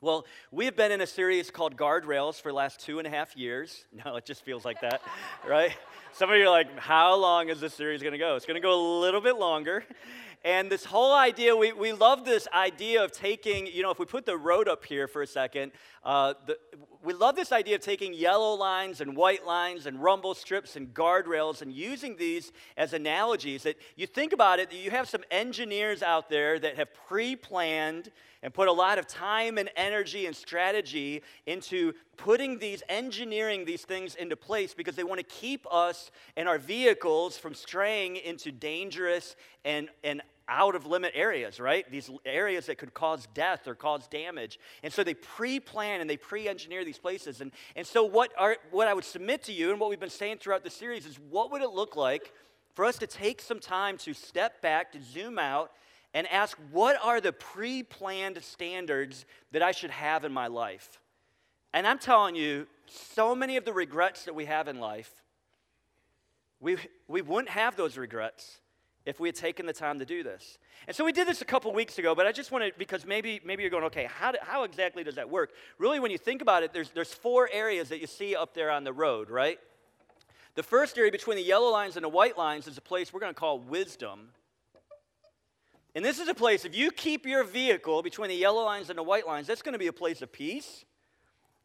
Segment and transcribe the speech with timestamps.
[0.00, 3.10] Well, we have been in a series called Guardrails for the last two and a
[3.10, 3.84] half years.
[4.04, 5.02] No, it just feels like that,
[5.44, 5.76] right?
[6.12, 8.36] Some of you are like, how long is this series going to go?
[8.36, 9.84] It's going to go a little bit longer.
[10.44, 14.06] And this whole idea, we, we love this idea of taking, you know, if we
[14.06, 15.72] put the road up here for a second,
[16.04, 16.56] uh, the,
[17.02, 20.94] we love this idea of taking yellow lines and white lines and rumble strips and
[20.94, 26.02] guardrails and using these as analogies that you think about it, you have some engineers
[26.02, 28.10] out there that have pre planned
[28.42, 33.82] and put a lot of time and energy and strategy into putting these, engineering these
[33.82, 38.52] things into place because they want to keep us and our vehicles from straying into
[38.52, 39.34] dangerous
[39.64, 41.88] and, and out of limit areas, right?
[41.90, 44.58] These areas that could cause death or cause damage.
[44.82, 47.40] And so they pre plan and they pre engineer these places.
[47.40, 50.10] And, and so, what, are, what I would submit to you and what we've been
[50.10, 52.32] saying throughout the series is what would it look like
[52.74, 55.72] for us to take some time to step back, to zoom out,
[56.14, 61.00] and ask what are the pre planned standards that I should have in my life?
[61.74, 65.12] And I'm telling you, so many of the regrets that we have in life,
[66.60, 68.60] we, we wouldn't have those regrets
[69.08, 70.58] if we had taken the time to do this.
[70.86, 73.40] And so we did this a couple weeks ago, but I just wanted, because maybe,
[73.42, 75.52] maybe you're going, okay, how, do, how exactly does that work?
[75.78, 78.70] Really, when you think about it, there's, there's four areas that you see up there
[78.70, 79.58] on the road, right?
[80.56, 83.20] The first area between the yellow lines and the white lines is a place we're
[83.20, 84.28] going to call wisdom.
[85.94, 88.98] And this is a place, if you keep your vehicle between the yellow lines and
[88.98, 90.84] the white lines, that's going to be a place of peace.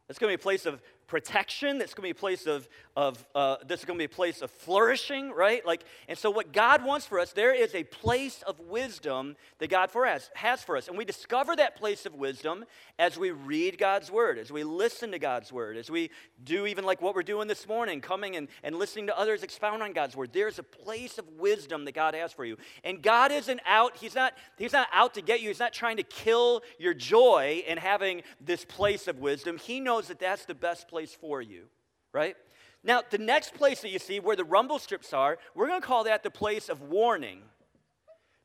[0.08, 1.78] It's going to be a place of protection.
[1.78, 4.16] that's going to be a place of, of uh, this is going to be a
[4.16, 5.64] place of flourishing, right?
[5.64, 9.68] Like, and so what God wants for us, there is a place of wisdom that
[9.68, 10.88] God for us, has for us.
[10.88, 12.64] And we discover that place of wisdom
[12.98, 16.10] as we read God's word, as we listen to God's word, as we
[16.42, 19.82] do even like what we're doing this morning, coming and, and listening to others expound
[19.82, 20.30] on God's word.
[20.32, 22.56] There's a place of wisdom that God has for you.
[22.82, 25.96] And God isn't out, He's not, He's not out to get you, He's not trying
[25.96, 29.58] to kill your joy in having this place of wisdom.
[29.58, 31.64] He knows that that's the best place for you,
[32.12, 32.36] right?
[32.82, 35.86] Now, the next place that you see where the rumble strips are, we're going to
[35.86, 37.40] call that the place of warning.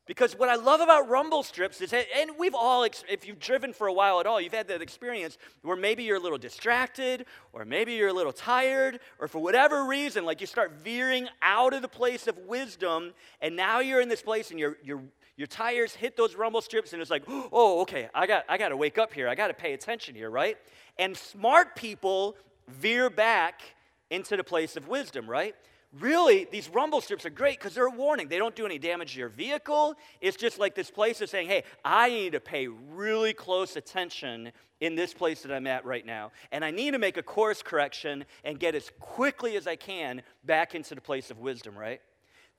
[0.06, 3.86] Because what I love about rumble strips is, and we've all, if you've driven for
[3.86, 7.64] a while at all, you've had that experience where maybe you're a little distracted, or
[7.64, 11.82] maybe you're a little tired, or for whatever reason, like you start veering out of
[11.82, 15.00] the place of wisdom, and now you're in this place and your, your,
[15.40, 18.68] your tires hit those rumble strips, and it's like, oh, okay, I got, I got
[18.68, 19.26] to wake up here.
[19.26, 20.58] I got to pay attention here, right?
[20.98, 22.36] And smart people
[22.68, 23.62] veer back
[24.10, 25.54] into the place of wisdom, right?
[25.98, 28.28] Really, these rumble strips are great because they're a warning.
[28.28, 29.94] They don't do any damage to your vehicle.
[30.20, 34.52] It's just like this place is saying, hey, I need to pay really close attention
[34.80, 36.32] in this place that I'm at right now.
[36.52, 40.20] And I need to make a course correction and get as quickly as I can
[40.44, 42.02] back into the place of wisdom, right?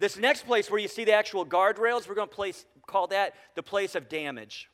[0.01, 3.33] This next place where you see the actual guardrails, we're going to place, call that
[3.55, 4.69] the place of damage.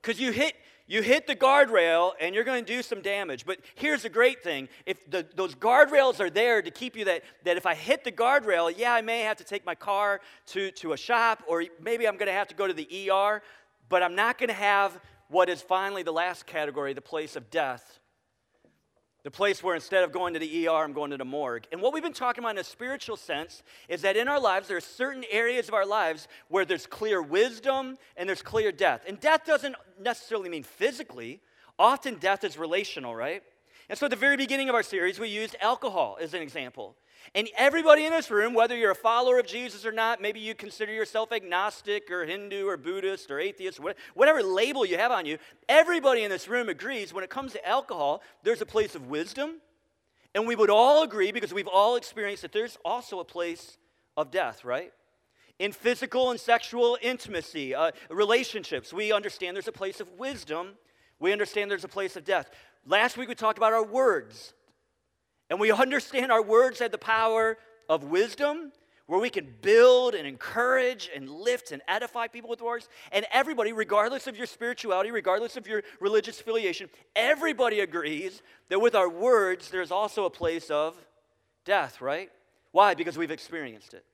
[0.00, 0.54] Because you hit,
[0.86, 3.44] you hit the guardrail and you're going to do some damage.
[3.44, 7.22] But here's the great thing if the, those guardrails are there to keep you that,
[7.44, 10.70] that if I hit the guardrail, yeah, I may have to take my car to,
[10.72, 13.42] to a shop or maybe I'm going to have to go to the ER,
[13.88, 14.98] but I'm not going to have
[15.28, 17.98] what is finally the last category, the place of death
[19.24, 21.66] the place where instead of going to the ER, I'm going to the morgue.
[21.72, 24.68] And what we've been talking about in a spiritual sense is that in our lives,
[24.68, 29.02] there are certain areas of our lives where there's clear wisdom and there's clear death.
[29.08, 31.40] And death doesn't necessarily mean physically,
[31.78, 33.42] often death is relational, right?
[33.88, 36.94] And so at the very beginning of our series, we used alcohol as an example.
[37.34, 40.54] And everybody in this room, whether you're a follower of Jesus or not, maybe you
[40.54, 43.80] consider yourself agnostic or Hindu or Buddhist or atheist,
[44.14, 47.68] whatever label you have on you, everybody in this room agrees when it comes to
[47.68, 49.60] alcohol, there's a place of wisdom.
[50.34, 53.78] And we would all agree, because we've all experienced that there's also a place
[54.16, 54.92] of death, right?
[55.58, 60.74] In physical and sexual intimacy, uh, relationships, we understand there's a place of wisdom.
[61.18, 62.50] We understand there's a place of death.
[62.86, 64.54] Last week we talked about our words.
[65.50, 68.72] And we understand our words have the power of wisdom,
[69.06, 72.90] where we can build and encourage and lift and edify people with words.
[73.10, 78.94] And everybody, regardless of your spirituality, regardless of your religious affiliation, everybody agrees that with
[78.94, 80.94] our words, there's also a place of
[81.64, 82.30] death, right?
[82.72, 82.92] Why?
[82.92, 84.04] Because we've experienced it.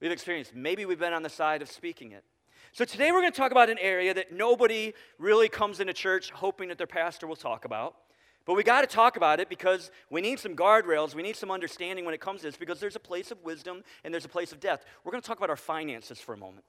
[0.00, 2.24] We've experienced, maybe we've been on the side of speaking it.
[2.72, 6.30] So today we're going to talk about an area that nobody really comes into church
[6.30, 7.96] hoping that their pastor will talk about.
[8.46, 11.14] But we got to talk about it because we need some guardrails.
[11.14, 13.84] We need some understanding when it comes to this because there's a place of wisdom
[14.02, 14.84] and there's a place of death.
[15.04, 16.64] We're going to talk about our finances for a moment.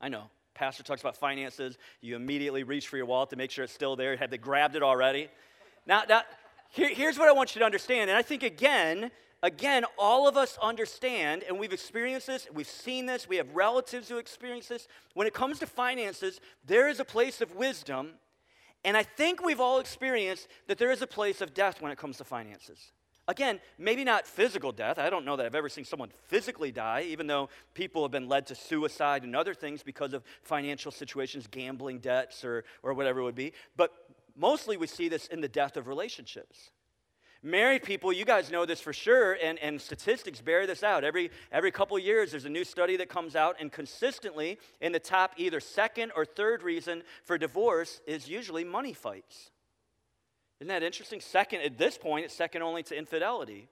[0.00, 0.30] I know.
[0.54, 1.76] Pastor talks about finances.
[2.00, 4.16] You immediately reach for your wallet to make sure it's still there.
[4.16, 5.28] Have they grabbed it already?
[5.86, 6.22] Now, now
[6.70, 8.08] here, here's what I want you to understand.
[8.08, 9.10] And I think, again,
[9.42, 14.08] again, all of us understand, and we've experienced this, we've seen this, we have relatives
[14.08, 14.88] who experience this.
[15.14, 18.14] When it comes to finances, there is a place of wisdom
[18.86, 21.98] And I think we've all experienced that there is a place of death when it
[21.98, 22.92] comes to finances.
[23.28, 24.96] Again, maybe not physical death.
[24.96, 28.28] I don't know that I've ever seen someone physically die, even though people have been
[28.28, 33.18] led to suicide and other things because of financial situations, gambling debts, or, or whatever
[33.18, 33.52] it would be.
[33.76, 33.90] But
[34.36, 36.70] mostly we see this in the death of relationships.
[37.46, 41.04] Married people, you guys know this for sure, and, and statistics bear this out.
[41.04, 44.98] Every, every couple years, there's a new study that comes out, and consistently, in the
[44.98, 49.52] top either second or third reason for divorce is usually money fights.
[50.58, 51.20] Isn't that interesting?
[51.20, 53.68] Second, at this point, it's second only to infidelity.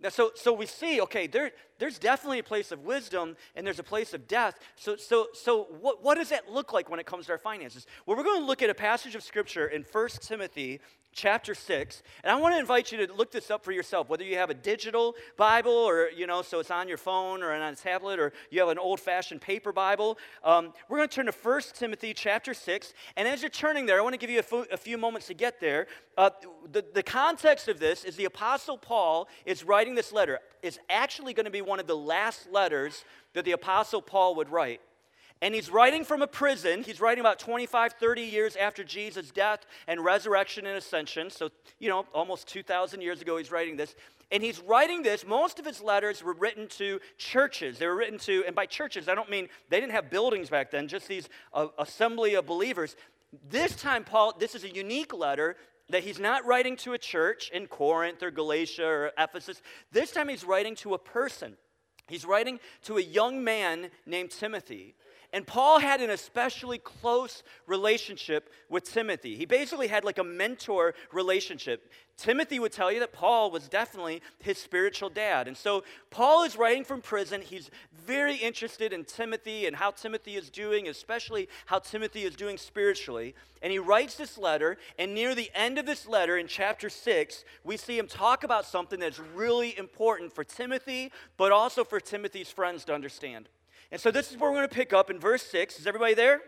[0.00, 1.50] Now, so, so we see, okay, there,
[1.82, 4.56] there's definitely a place of wisdom and there's a place of death.
[4.76, 7.88] So, so, so what, what does that look like when it comes to our finances?
[8.06, 10.80] Well, we're going to look at a passage of scripture in 1 Timothy
[11.14, 14.24] chapter 6 and i want to invite you to look this up for yourself whether
[14.24, 17.60] you have a digital bible or you know so it's on your phone or on
[17.60, 21.32] a tablet or you have an old-fashioned paper bible um, we're going to turn to
[21.32, 24.42] 1 timothy chapter 6 and as you're turning there i want to give you
[24.72, 25.86] a few moments to get there
[26.16, 26.30] uh,
[26.70, 31.34] the, the context of this is the apostle paul is writing this letter is actually
[31.34, 33.04] going to be of the last letters
[33.34, 34.80] that the apostle paul would write
[35.42, 36.84] and he's writing from a prison.
[36.84, 41.30] He's writing about 25, 30 years after Jesus' death and resurrection and ascension.
[41.30, 43.96] So, you know, almost 2,000 years ago, he's writing this.
[44.30, 45.26] And he's writing this.
[45.26, 47.80] Most of his letters were written to churches.
[47.80, 50.70] They were written to, and by churches, I don't mean they didn't have buildings back
[50.70, 52.94] then, just these uh, assembly of believers.
[53.50, 55.56] This time, Paul, this is a unique letter
[55.88, 59.60] that he's not writing to a church in Corinth or Galatia or Ephesus.
[59.90, 61.56] This time, he's writing to a person.
[62.08, 64.94] He's writing to a young man named Timothy.
[65.34, 69.34] And Paul had an especially close relationship with Timothy.
[69.34, 71.90] He basically had like a mentor relationship.
[72.18, 75.48] Timothy would tell you that Paul was definitely his spiritual dad.
[75.48, 77.40] And so Paul is writing from prison.
[77.40, 77.70] He's
[78.06, 83.34] very interested in Timothy and how Timothy is doing, especially how Timothy is doing spiritually.
[83.62, 84.78] And he writes this letter.
[84.98, 88.66] And near the end of this letter, in chapter 6, we see him talk about
[88.66, 93.48] something that's really important for Timothy, but also for Timothy's friends to understand.
[93.90, 95.78] And so this is where we're going to pick up in verse 6.
[95.78, 96.40] Is everybody there?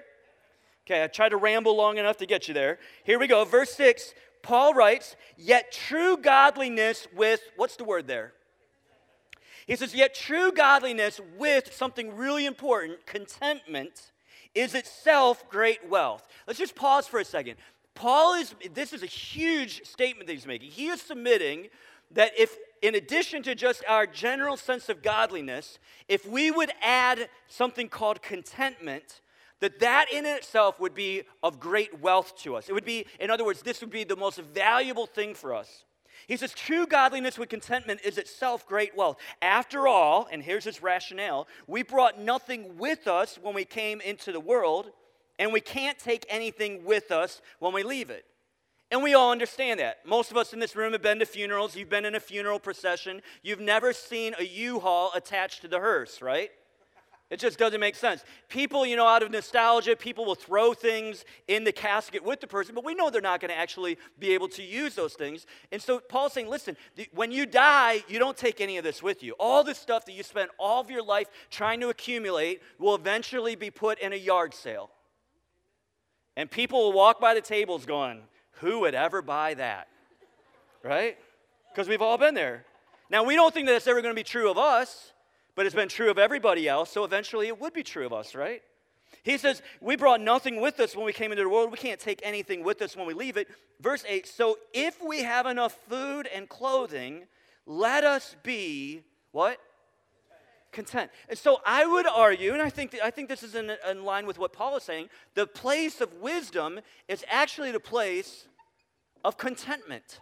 [0.87, 2.79] Okay, I tried to ramble long enough to get you there.
[3.05, 3.45] Here we go.
[3.45, 4.13] Verse 6,
[4.43, 8.35] Paul writes, Yet true godliness with, what's the word there?
[9.67, 14.13] He says, Yet true godliness with something really important, contentment,
[14.55, 16.27] is itself great wealth.
[16.47, 17.57] Let's just pause for a second.
[17.95, 20.71] Paul is, this is a huge statement that he's making.
[20.71, 21.69] He is submitting
[22.11, 27.31] that if in addition to just our general sense of godliness, if we would add
[27.49, 29.21] something called contentment,
[29.61, 32.69] that that in itself would be of great wealth to us.
[32.69, 35.85] It would be, in other words, this would be the most valuable thing for us.
[36.27, 39.17] He says, true godliness with contentment is itself great wealth.
[39.43, 44.33] After all, and here's his rationale, we brought nothing with us when we came into
[44.33, 44.91] the world,
[45.39, 48.25] and we can't take anything with us when we leave it.
[48.91, 50.07] And we all understand that.
[50.07, 51.75] Most of us in this room have been to funerals.
[51.75, 53.23] You've been in a funeral procession.
[53.43, 56.51] You've never seen a U Haul attached to the hearse, right?
[57.35, 58.23] It just doesn't make sense.
[58.49, 62.47] People, you know, out of nostalgia, people will throw things in the casket with the
[62.47, 65.45] person, but we know they're not going to actually be able to use those things.
[65.73, 66.77] And so Paul's saying, listen,
[67.13, 69.35] when you die, you don't take any of this with you.
[69.41, 73.57] All the stuff that you spent all of your life trying to accumulate will eventually
[73.57, 74.91] be put in a yard sale.
[76.37, 78.21] And people will walk by the tables going,
[78.61, 79.89] who would ever buy that?
[80.85, 81.19] Right?
[81.73, 82.65] Because we've all been there.
[83.11, 85.11] Now, we don't think that it's ever going to be true of us,
[85.55, 88.35] but it's been true of everybody else, so eventually it would be true of us,
[88.35, 88.63] right?
[89.23, 91.71] He says, We brought nothing with us when we came into the world.
[91.71, 93.49] We can't take anything with us when we leave it.
[93.81, 97.25] Verse 8 So if we have enough food and clothing,
[97.67, 99.59] let us be what?
[100.75, 101.11] content.
[101.29, 104.05] And so I would argue, and I think, that, I think this is in, in
[104.05, 108.47] line with what Paul is saying, the place of wisdom is actually the place
[109.25, 110.19] of contentment.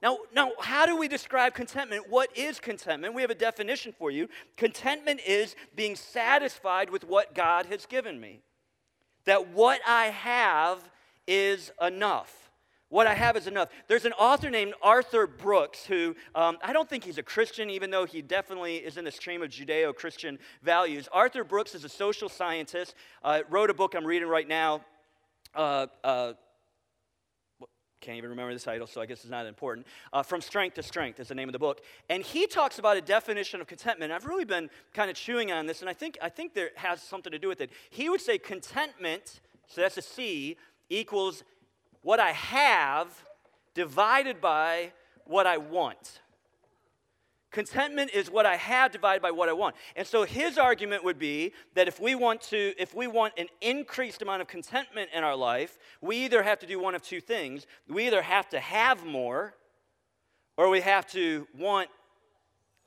[0.00, 2.08] Now, now, how do we describe contentment?
[2.08, 3.14] What is contentment?
[3.14, 4.28] We have a definition for you.
[4.56, 8.40] Contentment is being satisfied with what God has given me.
[9.24, 10.78] That what I have
[11.26, 12.48] is enough.
[12.90, 13.68] What I have is enough.
[13.86, 17.90] There's an author named Arthur Brooks who um, I don't think he's a Christian, even
[17.90, 21.06] though he definitely is in the stream of Judeo Christian values.
[21.12, 24.80] Arthur Brooks is a social scientist, uh, wrote a book I'm reading right now.
[25.54, 26.32] Uh, uh,
[28.00, 29.86] can't even remember the title, so I guess it's not important.
[30.12, 31.80] Uh, From Strength to Strength is the name of the book.
[32.08, 34.12] And he talks about a definition of contentment.
[34.12, 37.02] I've really been kind of chewing on this, and I think, I think there has
[37.02, 37.70] something to do with it.
[37.90, 40.56] He would say contentment, so that's a C,
[40.88, 41.44] equals
[42.02, 43.08] what I have
[43.74, 44.92] divided by
[45.24, 46.20] what I want.
[47.50, 49.74] Contentment is what I have divided by what I want.
[49.96, 53.46] And so his argument would be that if we want to if we want an
[53.62, 57.20] increased amount of contentment in our life, we either have to do one of two
[57.20, 57.66] things.
[57.88, 59.54] We either have to have more
[60.58, 61.88] or we have to want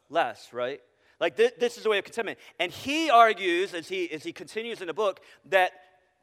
[0.10, 0.80] less, right?
[1.20, 2.38] Like th- this is the way of contentment.
[2.60, 5.72] And he argues as he as he continues in the book that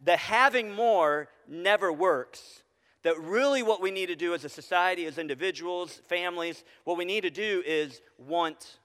[0.01, 2.63] the having more never works
[3.09, 7.07] that really what we need to do as a society, as individuals, families, what we
[7.07, 8.81] need to do is want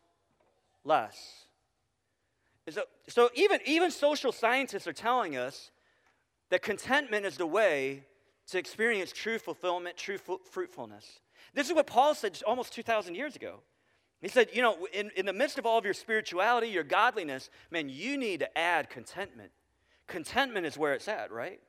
[0.85, 1.43] less.
[2.69, 5.71] So, so even, even social scientists are telling us
[6.51, 8.05] that contentment is the way
[8.47, 11.19] to experience true fulfillment, true fruitfulness.
[11.53, 13.59] This is what Paul said almost 2,000 years ago.
[14.21, 17.49] He said, you know, in, in the midst of all of your spirituality, your godliness,
[17.71, 19.51] man, you need to add contentment.
[20.07, 21.59] Contentment is where it's at, right?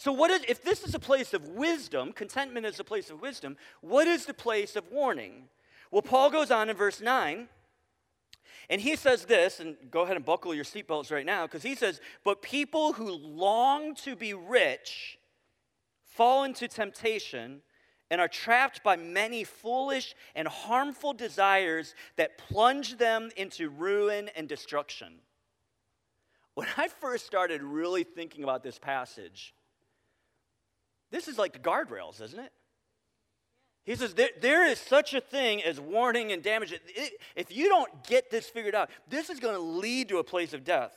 [0.00, 3.20] So, what is, if this is a place of wisdom, contentment is a place of
[3.20, 5.50] wisdom, what is the place of warning?
[5.90, 7.46] Well, Paul goes on in verse 9,
[8.70, 11.74] and he says this, and go ahead and buckle your seatbelts right now, because he
[11.74, 15.18] says, But people who long to be rich
[16.06, 17.60] fall into temptation
[18.10, 24.48] and are trapped by many foolish and harmful desires that plunge them into ruin and
[24.48, 25.16] destruction.
[26.54, 29.52] When I first started really thinking about this passage,
[31.10, 32.52] this is like the guardrails, isn't it?
[33.84, 36.72] He says there, there is such a thing as warning and damage.
[36.72, 40.24] It, if you don't get this figured out, this is going to lead to a
[40.24, 40.96] place of death.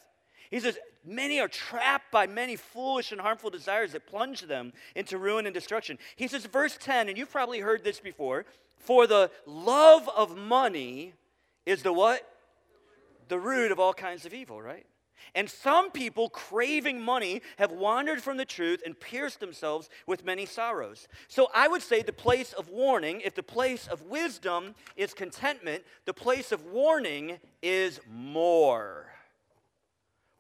[0.52, 5.18] He says, Many are trapped by many foolish and harmful desires that plunge them into
[5.18, 5.98] ruin and destruction.
[6.16, 8.46] He says, verse 10, and you've probably heard this before
[8.84, 11.14] for the love of money
[11.66, 12.28] is the what?
[13.30, 14.86] The root of all kinds of evil, right?
[15.36, 20.46] And some people, craving money, have wandered from the truth and pierced themselves with many
[20.46, 21.08] sorrows.
[21.28, 25.84] So I would say the place of warning, if the place of wisdom is contentment,
[26.06, 29.08] the place of warning is more.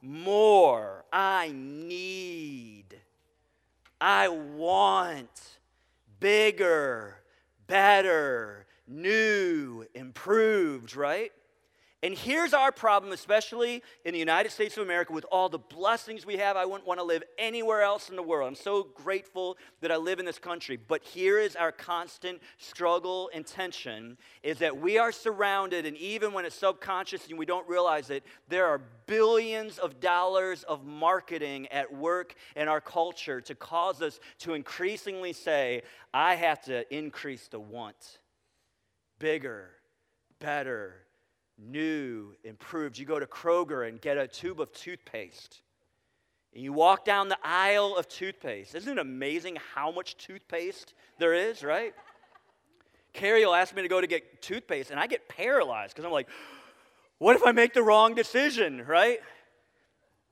[0.02, 1.06] More.
[1.12, 3.00] I need.
[4.00, 5.58] I want.
[6.20, 7.18] Bigger,
[7.68, 11.32] better, new, improved, right?
[12.04, 16.26] And here's our problem, especially in the United States of America, with all the blessings
[16.26, 16.58] we have.
[16.58, 18.50] I wouldn't want to live anywhere else in the world.
[18.50, 20.76] I'm so grateful that I live in this country.
[20.76, 26.34] But here is our constant struggle and tension is that we are surrounded, and even
[26.34, 31.68] when it's subconscious and we don't realize it, there are billions of dollars of marketing
[31.68, 35.84] at work in our culture to cause us to increasingly say,
[36.14, 38.20] I have to increase the want.
[39.20, 39.70] Bigger,
[40.42, 40.96] better,
[41.58, 42.98] new, improved.
[42.98, 45.62] You go to Kroger and get a tube of toothpaste.
[46.54, 48.76] And you walk down the aisle of toothpaste.
[48.76, 51.94] Isn't it amazing how much toothpaste there is, right?
[53.14, 56.12] Carrie will ask me to go to get toothpaste, and I get paralyzed because I'm
[56.12, 56.28] like,
[57.20, 59.20] what if I make the wrong decision, right?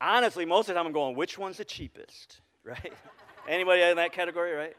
[0.00, 2.92] Honestly, most of the time I'm going, which one's the cheapest, right?
[3.48, 4.76] Anybody in that category, right?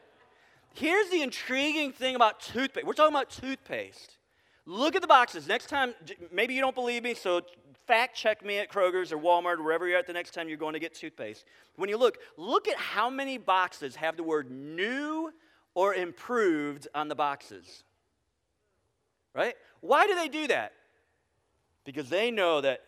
[0.74, 2.86] Here's the intriguing thing about toothpaste.
[2.86, 4.18] We're talking about toothpaste.
[4.66, 5.48] Look at the boxes.
[5.48, 5.94] Next time,
[6.32, 7.42] maybe you don't believe me, so
[7.86, 10.58] fact check me at Kroger's or Walmart or wherever you're at the next time you're
[10.58, 11.44] going to get toothpaste.
[11.76, 15.34] When you look, look at how many boxes have the word new
[15.76, 17.84] or improved on the boxes.
[19.34, 19.56] Right?
[19.82, 20.74] Why do they do that?
[21.84, 22.82] Because they know that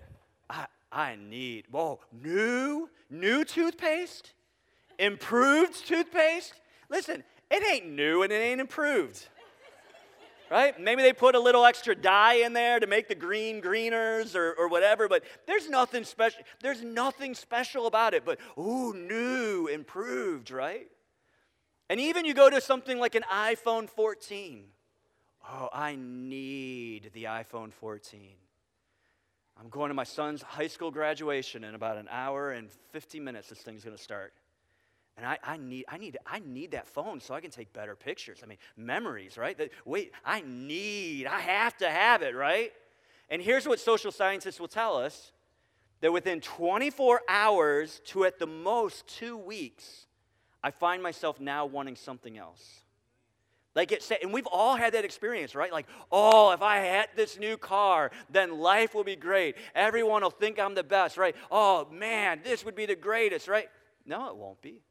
[0.49, 4.31] I, I need, whoa, new, new toothpaste?
[4.97, 6.53] Improved toothpaste?
[6.89, 9.27] Listen, it ain't new and it ain't improved
[10.49, 10.79] right?
[10.79, 14.53] Maybe they put a little extra dye in there to make the green greeners or,
[14.57, 16.41] or whatever, but there's nothing special.
[16.61, 20.87] There's nothing special about it, but ooh, new, improved, right?
[21.89, 24.65] And even you go to something like an iPhone 14.
[25.47, 28.21] Oh, I need the iPhone 14.
[29.59, 33.49] I'm going to my son's high school graduation in about an hour and 50 minutes.
[33.49, 34.33] This thing's going to start.
[35.17, 37.95] And I, I, need, I, need, I need that phone so I can take better
[37.95, 38.39] pictures.
[38.43, 39.57] I mean, memories, right?
[39.57, 42.73] That, wait, I need, I have to have it, right?
[43.29, 45.31] And here's what social scientists will tell us
[46.01, 50.05] that within 24 hours to at the most two weeks,
[50.61, 52.81] I find myself now wanting something else.
[53.73, 55.71] Like it said, and we've all had that experience, right?
[55.71, 59.55] Like, oh, if I had this new car, then life will be great.
[59.75, 61.35] Everyone will think I'm the best, right?
[61.51, 63.67] Oh man, this would be the greatest, right?
[64.05, 64.81] No, it won't be.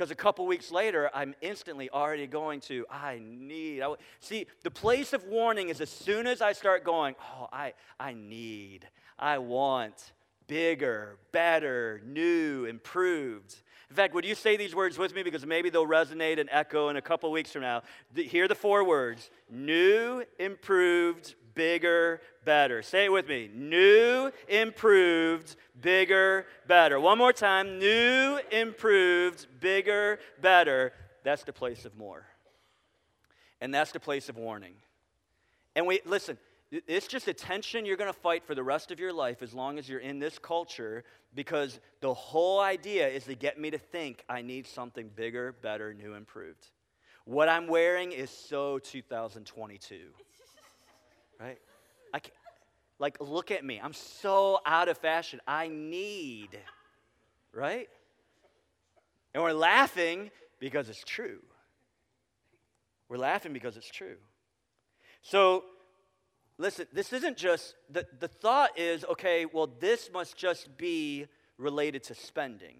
[0.00, 3.82] Because a couple weeks later, I'm instantly already going to, I need.
[3.82, 7.74] I, see, the place of warning is as soon as I start going, oh, I,
[7.98, 8.88] I need,
[9.18, 10.12] I want
[10.46, 13.56] bigger, better, new, improved.
[13.90, 15.22] In fact, would you say these words with me?
[15.22, 17.82] Because maybe they'll resonate and echo in a couple weeks from now.
[18.14, 22.80] Hear the four words new, improved, bigger, better.
[22.80, 23.50] Say it with me.
[23.54, 26.98] New, improved, bigger, better.
[26.98, 27.78] One more time.
[27.78, 30.94] New, improved, bigger, better.
[31.22, 32.24] That's the place of more.
[33.60, 34.72] And that's the place of warning.
[35.76, 36.38] And we, listen,
[36.70, 39.52] it's just a tension you're going to fight for the rest of your life as
[39.52, 43.78] long as you're in this culture because the whole idea is to get me to
[43.78, 46.70] think I need something bigger, better, new, improved.
[47.26, 49.98] What I'm wearing is so 2022.
[51.40, 51.58] Right?
[52.12, 52.32] I can,
[52.98, 53.80] like, look at me.
[53.82, 55.40] I'm so out of fashion.
[55.46, 56.50] I need,
[57.52, 57.88] right?
[59.34, 61.40] And we're laughing because it's true.
[63.08, 64.16] We're laughing because it's true.
[65.22, 65.64] So,
[66.58, 71.26] listen, this isn't just, the, the thought is, okay, well, this must just be
[71.58, 72.76] related to spending.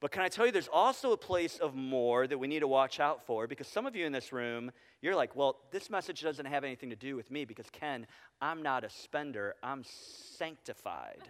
[0.00, 2.68] But can I tell you, there's also a place of more that we need to
[2.68, 6.22] watch out for because some of you in this room, you're like, well, this message
[6.22, 8.06] doesn't have anything to do with me because, Ken,
[8.40, 9.84] I'm not a spender, I'm
[10.38, 11.20] sanctified.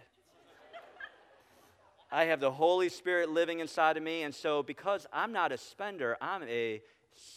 [2.11, 5.57] I have the Holy Spirit living inside of me, and so because I'm not a
[5.57, 6.81] spender, I'm a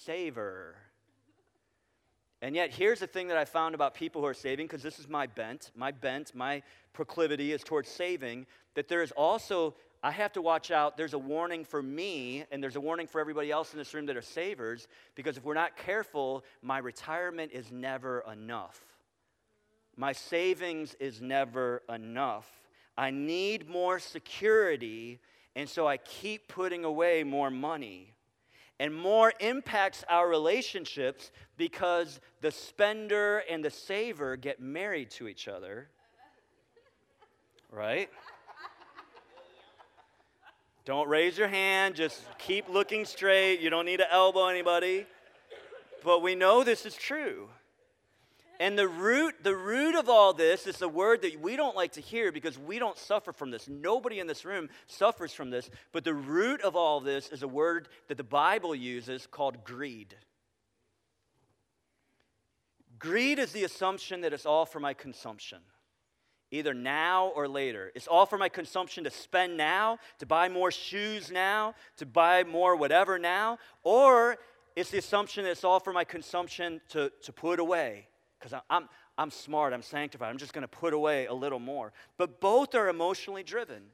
[0.04, 0.76] saver.
[2.42, 4.98] And yet, here's the thing that I found about people who are saving, because this
[4.98, 6.62] is my bent, my bent, my
[6.92, 9.74] proclivity is towards saving, that there is also,
[10.04, 10.98] I have to watch out.
[10.98, 14.04] There's a warning for me, and there's a warning for everybody else in this room
[14.04, 18.78] that are savers, because if we're not careful, my retirement is never enough.
[19.96, 22.46] My savings is never enough.
[22.98, 25.20] I need more security,
[25.56, 28.12] and so I keep putting away more money
[28.78, 35.48] and more impacts our relationships because the spender and the saver get married to each
[35.48, 35.88] other.
[37.70, 38.10] Right?
[40.84, 43.60] Don't raise your hand, just keep looking straight.
[43.60, 45.06] You don't need to elbow anybody.
[46.04, 47.48] But we know this is true.
[48.60, 51.92] And the root, the root of all this is a word that we don't like
[51.92, 53.66] to hear because we don't suffer from this.
[53.68, 55.70] Nobody in this room suffers from this.
[55.92, 60.14] But the root of all this is a word that the Bible uses called greed.
[62.98, 65.58] Greed is the assumption that it's all for my consumption,
[66.50, 67.90] either now or later.
[67.94, 72.44] It's all for my consumption to spend now, to buy more shoes now, to buy
[72.44, 74.38] more whatever now, or
[74.76, 78.88] it's the assumption that it's all for my consumption to, to put away because I'm,
[79.16, 81.92] I'm smart, I'm sanctified, I'm just going to put away a little more.
[82.18, 83.84] But both are emotionally driven.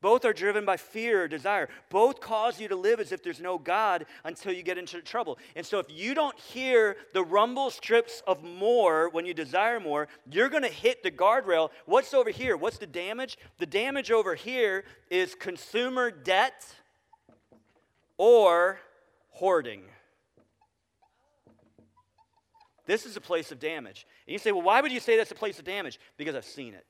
[0.00, 1.68] Both are driven by fear or desire.
[1.90, 5.38] Both cause you to live as if there's no God until you get into trouble.
[5.56, 10.06] And so, if you don't hear the rumble strips of more when you desire more,
[10.30, 11.70] you're going to hit the guardrail.
[11.86, 12.56] What's over here?
[12.56, 13.38] What's the damage?
[13.58, 16.64] The damage over here is consumer debt
[18.16, 18.78] or
[19.30, 19.82] hoarding.
[22.86, 24.06] This is a place of damage.
[24.26, 25.98] And you say, well, why would you say that's a place of damage?
[26.16, 26.86] Because I've seen it.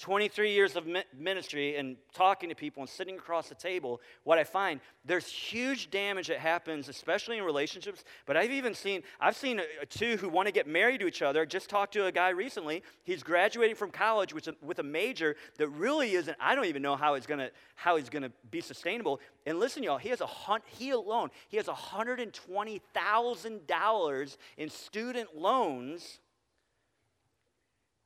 [0.00, 0.86] 23 years of
[1.16, 5.90] ministry and talking to people and sitting across the table, what I find, there's huge
[5.90, 8.02] damage that happens, especially in relationships.
[8.24, 11.20] But I've even seen, I've seen uh, two who want to get married to each
[11.20, 11.44] other.
[11.44, 12.82] Just talked to a guy recently.
[13.04, 16.80] He's graduating from college with a, with a major that really isn't, I don't even
[16.80, 19.20] know how he's gonna, how he's gonna be sustainable.
[19.44, 26.20] And listen, y'all, he has a hunt, he alone, he has $120,000 in student loans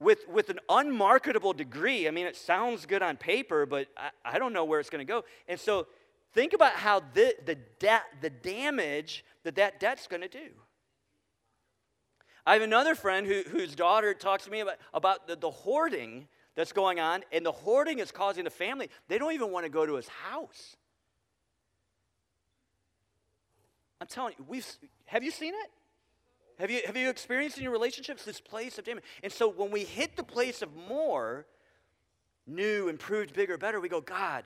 [0.04, 2.06] with, with an unmarketable degree.
[2.06, 5.04] I mean, it sounds good on paper, but I, I don't know where it's going
[5.04, 5.24] to go.
[5.48, 5.86] And so
[6.32, 10.50] think about how the, the, debt, the damage that that debt's going to do.
[12.46, 16.28] I have another friend who, whose daughter talks to me about, about the, the hoarding
[16.54, 19.70] that's going on, and the hoarding is causing the family, they don't even want to
[19.70, 20.76] go to his house.
[24.00, 24.66] I'm telling you, we've,
[25.06, 25.70] have you seen it?
[26.58, 29.04] Have you, have you experienced in your relationships this place of damage?
[29.22, 31.46] And so when we hit the place of more,
[32.46, 34.44] new, improved, bigger, better, we go, God,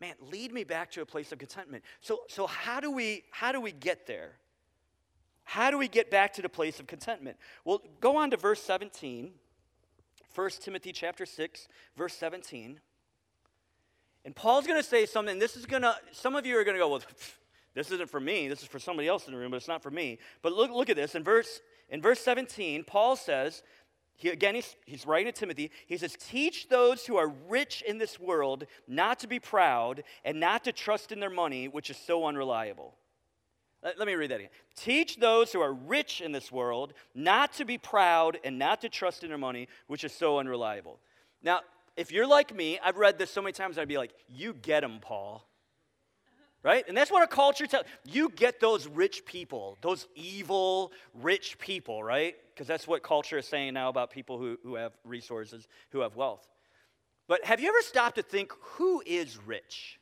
[0.00, 1.82] man, lead me back to a place of contentment.
[2.00, 4.32] So, so how, do we, how do we get there?
[5.44, 7.38] How do we get back to the place of contentment?
[7.64, 9.32] Well, go on to verse 17,
[10.34, 12.80] 1 Timothy chapter 6, verse 17.
[14.24, 15.38] And Paul's going to say something.
[15.38, 17.02] This is going to, some of you are going to go, well,
[17.78, 18.48] this isn't for me.
[18.48, 20.18] This is for somebody else in the room, but it's not for me.
[20.42, 21.14] But look, look at this.
[21.14, 23.62] In verse, in verse 17, Paul says,
[24.16, 25.70] he, again, he's, he's writing to Timothy.
[25.86, 30.40] He says, Teach those who are rich in this world not to be proud and
[30.40, 32.96] not to trust in their money, which is so unreliable.
[33.84, 34.50] Let, let me read that again.
[34.74, 38.88] Teach those who are rich in this world not to be proud and not to
[38.88, 40.98] trust in their money, which is so unreliable.
[41.44, 41.60] Now,
[41.96, 44.80] if you're like me, I've read this so many times, I'd be like, You get
[44.80, 45.47] them, Paul.
[46.62, 46.84] Right?
[46.88, 48.30] And that's what our culture tells you.
[48.30, 52.34] Get those rich people, those evil rich people, right?
[52.54, 56.16] Because that's what culture is saying now about people who, who have resources, who have
[56.16, 56.46] wealth.
[57.28, 59.98] But have you ever stopped to think who is rich?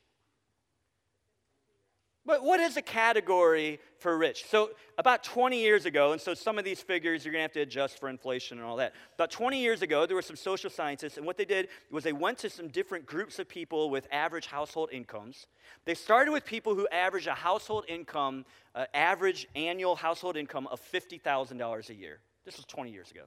[2.27, 4.47] But what is a category for rich?
[4.51, 7.61] So, about 20 years ago, and so some of these figures you're to have to
[7.61, 8.95] adjust for inflation and all that.
[9.15, 12.13] About 20 years ago, there were some social scientists, and what they did was they
[12.13, 15.47] went to some different groups of people with average household incomes.
[15.85, 20.81] They started with people who average a household income, uh, average annual household income of
[20.81, 22.19] $50,000 a year.
[22.45, 23.23] This was 20 years ago.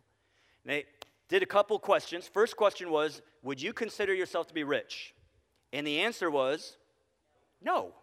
[0.65, 0.85] And they
[1.29, 2.27] did a couple questions.
[2.27, 5.13] First question was Would you consider yourself to be rich?
[5.71, 6.75] And the answer was
[7.61, 7.93] no.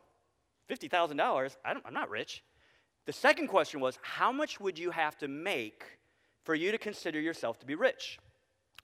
[0.71, 2.43] $50,000, I'm not rich.
[3.07, 5.85] The second question was, how much would you have to make
[6.43, 8.19] for you to consider yourself to be rich?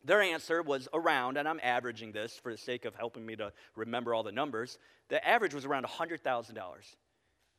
[0.05, 3.53] Their answer was around, and I'm averaging this for the sake of helping me to
[3.77, 6.57] remember all the numbers, the average was around $100,000.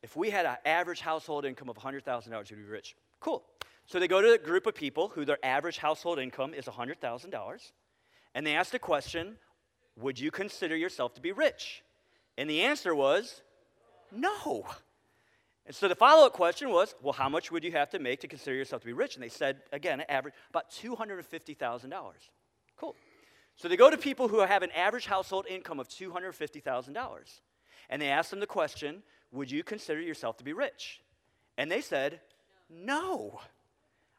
[0.02, 2.96] If we had an average household income of $100,000, we'd be rich.
[3.20, 3.42] Cool.
[3.86, 7.72] So they go to a group of people who their average household income is $100,000,
[8.34, 9.36] and they ask the question,
[9.96, 11.82] Would you consider yourself to be rich?
[12.36, 13.42] And the answer was,
[14.14, 14.66] no.
[15.66, 18.20] And so the follow up question was, well, how much would you have to make
[18.20, 19.16] to consider yourself to be rich?
[19.16, 21.92] And they said, again, average, about $250,000.
[22.76, 22.94] Cool.
[23.56, 27.40] So they go to people who have an average household income of $250,000.
[27.88, 31.00] And they ask them the question, would you consider yourself to be rich?
[31.56, 32.20] And they said,
[32.68, 33.40] no.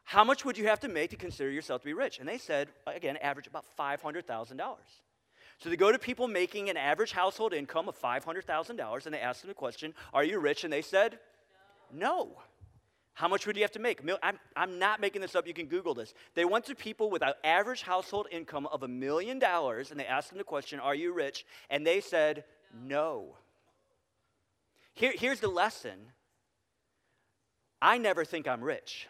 [0.04, 2.18] How much would you have to make to consider yourself to be rich?
[2.18, 4.58] And they said, again, average about $500,000.
[5.58, 9.40] So they go to people making an average household income of $500,000 and they ask
[9.40, 10.64] them the question, Are you rich?
[10.64, 11.18] And they said,
[11.92, 12.08] No.
[12.08, 12.36] no.
[13.14, 14.02] How much would you have to make?
[14.22, 15.46] I'm, I'm not making this up.
[15.46, 16.12] You can Google this.
[16.34, 20.04] They went to people with an average household income of a million dollars and they
[20.04, 21.46] asked them the question, Are you rich?
[21.70, 22.88] And they said, No.
[22.88, 23.36] no.
[24.92, 25.98] Here, here's the lesson
[27.80, 29.08] I never think I'm rich.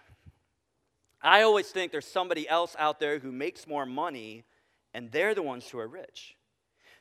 [1.20, 4.44] I always think there's somebody else out there who makes more money
[4.94, 6.35] and they're the ones who are rich.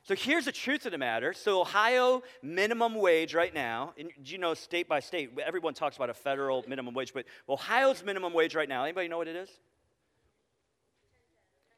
[0.05, 1.33] So here's the truth of the matter.
[1.33, 6.11] So Ohio minimum wage right now, and you know state by state, everyone talks about
[6.11, 9.49] a federal minimum wage, but Ohio's minimum wage right now, anybody know what it is?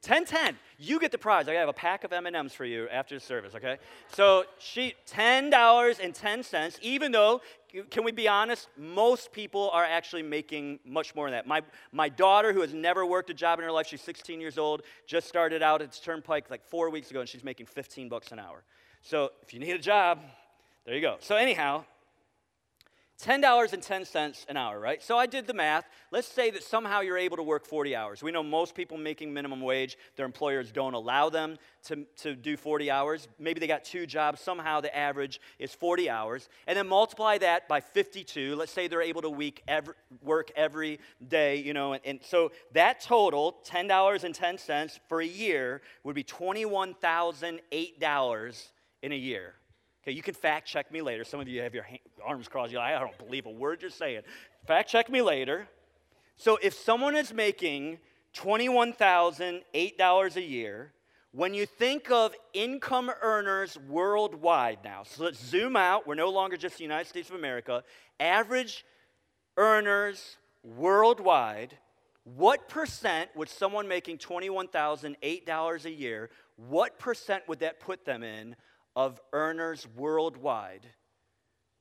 [0.08, 1.50] 10 10 you get the prize.
[1.50, 3.78] I have a pack of m&ms for you after the service okay?
[4.08, 7.42] So she $10.10 even though
[7.90, 11.46] can we be honest most people are actually making much more than that.
[11.46, 14.58] My, my daughter who has never worked a job in her life she's 16 years
[14.58, 18.32] old just started out at turnpike like four weeks ago and she's making 15 bucks
[18.32, 18.64] an hour.
[19.02, 20.22] So if you need a job
[20.86, 21.18] there you go.
[21.20, 21.84] So anyhow
[23.24, 25.02] $10.10 an hour, right?
[25.02, 25.90] So I did the math.
[26.12, 28.22] Let's say that somehow you're able to work 40 hours.
[28.22, 32.56] We know most people making minimum wage, their employers don't allow them to, to do
[32.56, 33.28] 40 hours.
[33.40, 34.40] Maybe they got two jobs.
[34.40, 36.48] Somehow the average is 40 hours.
[36.68, 38.56] And then multiply that by 52.
[38.56, 41.94] Let's say they're able to every, work every day, you know.
[41.94, 48.68] And, and so that total, $10.10 for a year, would be $21,008
[49.02, 49.56] in a year.
[50.08, 51.26] Okay, you can fact check me later.
[51.26, 51.86] Some of you have your
[52.26, 52.72] arms crossed.
[52.72, 54.22] You're like, I don't believe a word you're saying.
[54.66, 55.68] Fact check me later.
[56.38, 58.00] So if someone is making
[58.34, 60.94] $21,008 a year,
[61.34, 66.08] when you think of income earners worldwide now, so let's zoom out.
[66.08, 67.84] We're no longer just the United States of America.
[68.18, 68.86] Average
[69.58, 71.78] earners worldwide,
[72.24, 78.56] what percent would someone making $21,008 a year, what percent would that put them in
[78.98, 80.88] of earners worldwide.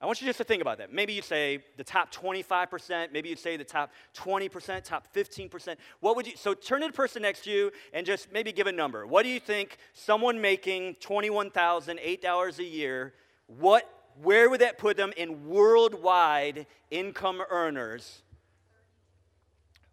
[0.02, 0.92] I want you just to think about that.
[0.92, 5.76] Maybe you'd say the top 25%, maybe you'd say the top 20%, top 15%.
[6.00, 8.66] What would you so turn to the person next to you and just maybe give
[8.66, 9.06] a number.
[9.06, 13.14] What do you think someone making $21,008 a year,
[13.46, 13.90] what
[14.22, 18.22] where would that put them in worldwide income earners?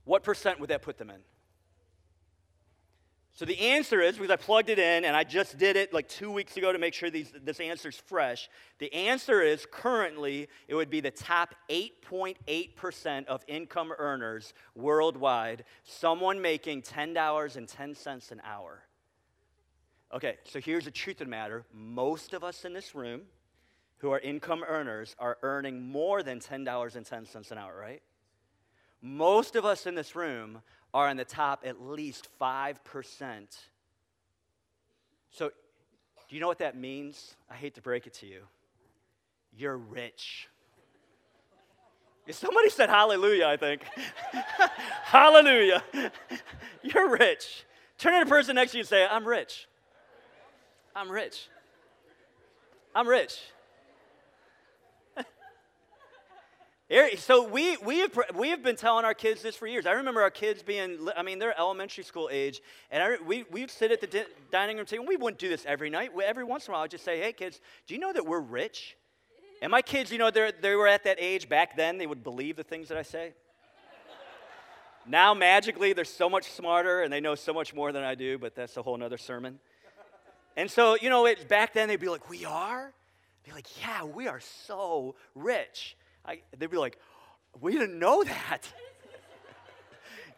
[0.04, 1.22] What percent would that put them in?
[3.36, 6.08] So the answer is because I plugged it in and I just did it like
[6.08, 8.48] two weeks ago to make sure these, this answer's fresh.
[8.78, 16.42] The answer is currently it would be the top 8.8% of income earners worldwide, someone
[16.42, 18.84] making $10.10 an hour.
[20.14, 23.22] Okay, so here's the truth of the matter most of us in this room
[23.98, 28.04] who are income earners are earning more than $10.10 an hour, right?
[29.02, 30.62] Most of us in this room
[30.94, 32.78] are in the top at least 5%.
[35.32, 35.50] So,
[36.30, 37.36] do you know what that means?
[37.50, 38.42] I hate to break it to you.
[39.56, 40.48] You're rich.
[42.26, 43.84] If somebody said hallelujah, I think.
[45.04, 45.84] hallelujah.
[46.84, 47.66] You're rich.
[47.98, 49.68] Turn to the person next to you and say, I'm rich.
[50.96, 51.50] I'm rich.
[52.96, 53.42] I'm rich.
[57.18, 59.88] So we, we, have, we have been telling our kids this for years.
[59.88, 63.72] I remember our kids being, I mean, they're elementary school age, and I, we, we'd
[63.72, 65.06] sit at the di- dining room table.
[65.08, 66.12] We wouldn't do this every night.
[66.24, 68.40] Every once in a while, I'd just say, hey, kids, do you know that we're
[68.40, 68.96] rich?
[69.64, 72.58] And my kids, you know, they were at that age back then, they would believe
[72.58, 73.34] the things that I say.
[75.08, 78.38] now, magically, they're so much smarter and they know so much more than I do,
[78.38, 79.60] but that's a whole other sermon.
[80.56, 82.94] And so, you know, it, back then they'd be like, we are?
[83.44, 85.96] They'd be like, yeah, we are so rich.
[86.26, 86.98] I, they'd be like,
[87.60, 88.62] we didn't know that.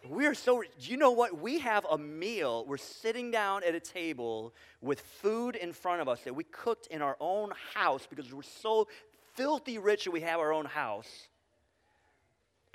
[0.10, 1.40] we are so, you know what?
[1.40, 2.66] We have a meal.
[2.68, 6.88] We're sitting down at a table with food in front of us that we cooked
[6.88, 8.88] in our own house because we're so
[9.36, 11.28] filthy rich that we have our own house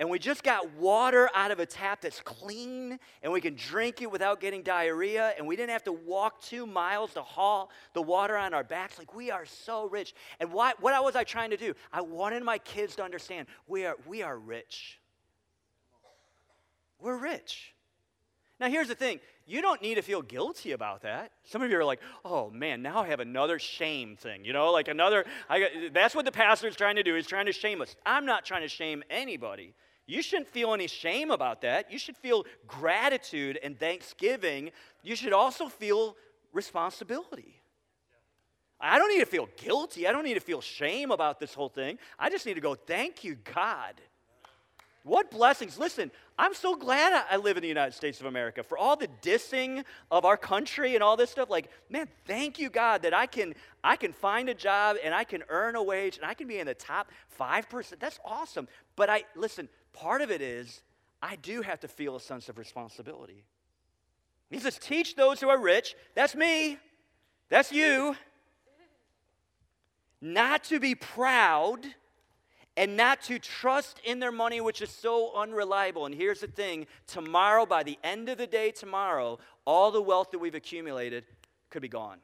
[0.01, 4.01] and we just got water out of a tap that's clean and we can drink
[4.01, 8.01] it without getting diarrhea and we didn't have to walk two miles to haul the
[8.01, 8.97] water on our backs.
[8.97, 10.15] Like we are so rich.
[10.39, 11.75] And why, what was i trying to do?
[11.93, 14.99] I wanted my kids to understand we are, we are rich.
[16.99, 17.75] We're rich.
[18.59, 19.19] Now here's the thing.
[19.45, 21.31] You don't need to feel guilty about that.
[21.43, 24.71] Some of you are like oh man now i have another shame thing you know?
[24.71, 27.13] Like another I, that's what the pastor is trying to do.
[27.13, 27.95] He's trying to shame us.
[28.03, 29.75] I'm not trying to shame anybody
[30.07, 31.91] you shouldn't feel any shame about that.
[31.91, 34.71] You should feel gratitude and thanksgiving.
[35.03, 36.15] You should also feel
[36.53, 37.61] responsibility.
[38.79, 40.07] I don't need to feel guilty.
[40.07, 41.99] I don't need to feel shame about this whole thing.
[42.17, 43.93] I just need to go, thank you, God.
[45.03, 45.79] What blessings.
[45.79, 49.07] Listen, I'm so glad I live in the United States of America for all the
[49.23, 51.49] dissing of our country and all this stuff.
[51.49, 55.23] Like, man, thank you, God, that I can I can find a job and I
[55.23, 57.09] can earn a wage and I can be in the top
[57.39, 57.99] 5%.
[57.99, 58.67] That's awesome.
[58.95, 60.81] But I listen, part of it is
[61.21, 63.45] I do have to feel a sense of responsibility.
[64.49, 66.77] He says, Teach those who are rich, that's me,
[67.49, 68.15] that's you,
[70.21, 71.85] not to be proud
[72.77, 76.05] and not to trust in their money, which is so unreliable.
[76.05, 80.31] And here's the thing tomorrow, by the end of the day, tomorrow, all the wealth
[80.31, 81.25] that we've accumulated
[81.69, 82.19] could be gone.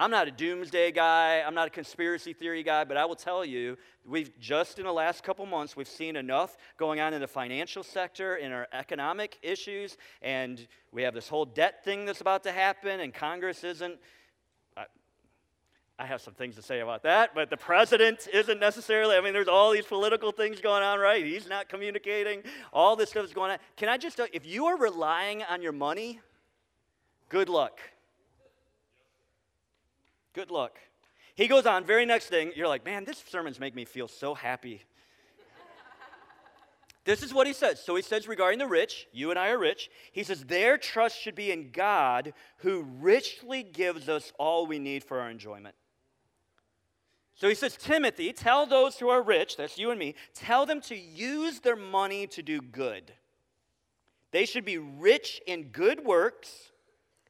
[0.00, 3.44] I'm not a doomsday guy, I'm not a conspiracy theory guy, but I will tell
[3.44, 7.26] you, we've just in the last couple months, we've seen enough going on in the
[7.26, 12.44] financial sector, in our economic issues, and we have this whole debt thing that's about
[12.44, 13.98] to happen, and Congress isn't.
[14.76, 14.84] I,
[15.98, 19.16] I have some things to say about that, but the president isn't necessarily.
[19.16, 21.24] I mean, there's all these political things going on, right?
[21.24, 22.44] He's not communicating.
[22.72, 23.58] All this stuff is going on.
[23.76, 26.20] Can I just if you are relying on your money,
[27.28, 27.80] good luck.
[30.38, 30.78] Good luck.
[31.34, 34.34] He goes on, very next thing, you're like, man, this sermon's make me feel so
[34.34, 34.84] happy.
[37.04, 37.82] this is what he says.
[37.82, 39.90] So he says regarding the rich, you and I are rich.
[40.12, 45.02] He says, their trust should be in God who richly gives us all we need
[45.02, 45.74] for our enjoyment.
[47.34, 50.80] So he says, Timothy, tell those who are rich, that's you and me, tell them
[50.82, 53.12] to use their money to do good.
[54.30, 56.70] They should be rich in good works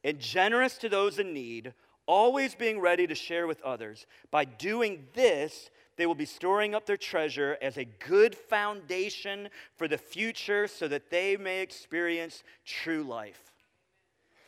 [0.03, 1.73] and generous to those in need
[2.09, 4.07] always being ready to share with others.
[4.31, 9.87] By doing this, they will be storing up their treasure as a good foundation for
[9.87, 13.51] the future so that they may experience true life.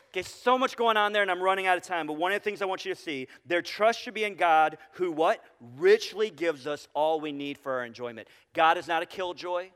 [0.10, 2.08] Okay, so much going on there, and I'm running out of time.
[2.08, 4.36] But one of the things I want you to see their trust should be in
[4.36, 5.44] God, who what?
[5.78, 8.28] Richly gives us all we need for our enjoyment.
[8.54, 9.70] God is not a killjoy.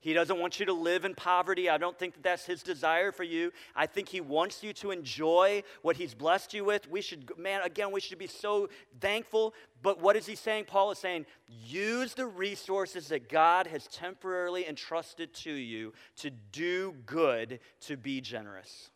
[0.00, 1.68] He doesn't want you to live in poverty.
[1.68, 3.52] I don't think that that's his desire for you.
[3.74, 6.88] I think he wants you to enjoy what he's blessed you with.
[6.88, 8.68] We should, man, again, we should be so
[9.00, 9.54] thankful.
[9.82, 10.66] But what is he saying?
[10.66, 16.94] Paul is saying, use the resources that God has temporarily entrusted to you to do
[17.04, 18.90] good, to be generous.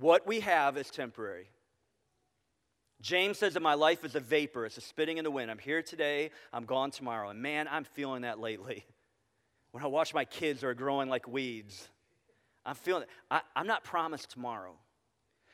[0.00, 1.48] What we have is temporary.
[3.00, 5.50] James says that my life is a vapor, it's a spitting in the wind.
[5.50, 7.30] I'm here today, I'm gone tomorrow.
[7.30, 8.84] And man, I'm feeling that lately.
[9.70, 11.88] When I watch my kids are growing like weeds,
[12.64, 13.08] I'm feeling it.
[13.30, 14.72] I, I'm not promised tomorrow.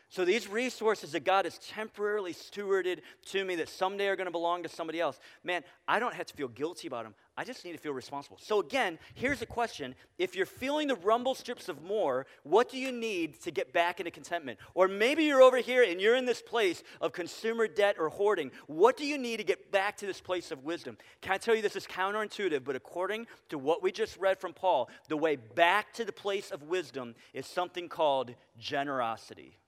[0.09, 3.01] So these resources that God has temporarily stewarded
[3.33, 6.27] to me that someday are going to belong to somebody else, man, I don't have
[6.27, 7.17] to feel guilty about them.
[7.37, 8.39] I just need to feel responsible.
[8.41, 9.97] So again, here's a question.
[10.19, 13.99] If you're feeling the rumble strips of more, what do you need to get back
[13.99, 14.61] into contentment?
[14.75, 18.53] Or maybe you're over here and you're in this place of consumer debt or hoarding.
[18.69, 20.97] What do you need to get back to this place of wisdom?
[21.23, 24.53] Can I tell you this is counterintuitive, but according to what we just read from
[24.53, 29.59] Paul, the way back to the place of wisdom is something called generosity.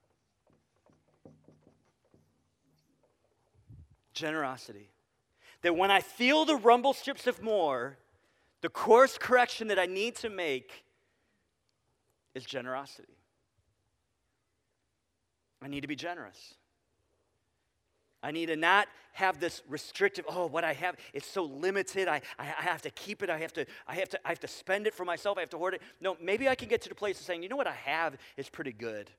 [4.16, 4.88] generosity.
[5.66, 7.98] That when I feel the rumble strips of more,
[8.60, 10.84] the course correction that I need to make
[12.36, 13.18] is generosity.
[15.60, 16.54] I need to be generous.
[18.22, 22.06] I need to not have this restrictive, oh, what I have, it's so limited.
[22.06, 23.28] I, I, I, have to keep it.
[23.28, 25.36] I have to, I, have to, I have to spend it for myself.
[25.36, 25.82] I have to hoard it.
[26.00, 28.16] No, maybe I can get to the place of saying, you know what I have
[28.36, 29.10] is pretty good.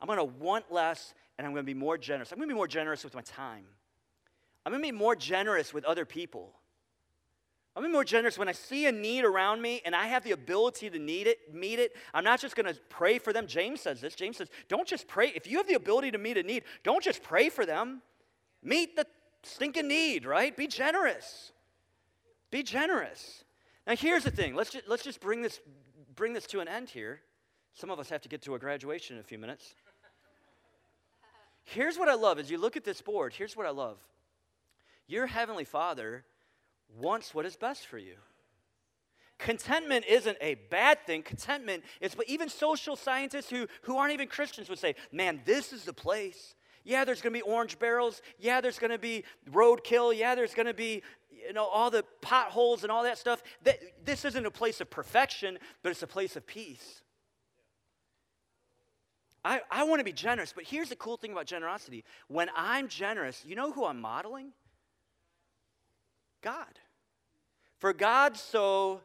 [0.00, 2.32] I'm going to want less and I'm going to be more generous.
[2.32, 3.66] I'm going to be more generous with my time.
[4.64, 6.52] I'm going to be more generous with other people.
[7.76, 10.24] I'm to be more generous when I see a need around me and I have
[10.24, 11.94] the ability to need it, meet it.
[12.12, 13.46] I'm not just to pray for them.
[13.46, 14.14] James says this.
[14.14, 15.32] James says, don't just pray.
[15.34, 18.02] If you have the ability to meet a need, don't just pray for them.
[18.62, 19.06] Meet the
[19.44, 20.54] stinking need, right?
[20.56, 21.52] Be generous.
[22.50, 23.44] Be generous.
[23.86, 24.54] Now here's the thing.
[24.54, 25.60] Let's just, let's just bring this
[26.16, 27.20] bring this to an end here.
[27.72, 29.74] Some of us have to get to a graduation in a few minutes.
[31.64, 33.32] Here's what I love as you look at this board.
[33.32, 33.98] Here's what I love.
[35.10, 36.24] Your heavenly Father
[36.96, 38.14] wants what is best for you.
[39.38, 41.22] Contentment isn't a bad thing.
[41.22, 45.72] Contentment is, what even social scientists who, who aren't even Christians would say, man, this
[45.72, 46.54] is the place.
[46.84, 48.22] Yeah, there's going to be orange barrels.
[48.38, 50.16] Yeah, there's going to be roadkill.
[50.16, 51.02] Yeah, there's going to be,
[51.44, 53.42] you know, all the potholes and all that stuff.
[54.04, 57.02] This isn't a place of perfection, but it's a place of peace.
[59.44, 62.04] I, I want to be generous, but here's the cool thing about generosity.
[62.28, 64.52] When I'm generous, you know who I'm modeling?
[66.42, 66.78] God.
[67.78, 69.00] For God so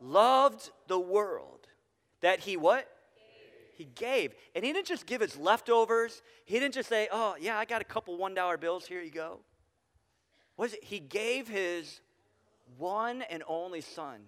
[0.00, 1.66] loved the world
[2.20, 2.88] that he what?
[3.76, 4.34] He gave.
[4.54, 6.22] And he didn't just give his leftovers.
[6.44, 8.86] He didn't just say, oh, yeah, I got a couple $1 bills.
[8.86, 9.40] Here you go.
[10.56, 10.84] What is it?
[10.84, 12.00] He gave his
[12.78, 14.20] one and only son.